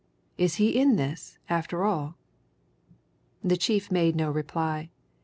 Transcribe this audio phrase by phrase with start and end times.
[0.35, 2.15] Is he in this, after all?"
[3.43, 4.89] The chief made no reply.